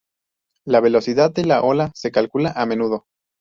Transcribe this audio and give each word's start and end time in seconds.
La 0.65 0.79
velocidad 0.79 1.31
de 1.31 1.45
la 1.45 1.61
ola 1.61 1.91
se 1.93 2.09
calcula 2.11 2.51
a 2.55 2.65
menudo. 2.65 3.05